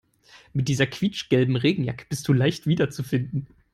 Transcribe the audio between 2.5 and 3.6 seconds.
wiederzufinden.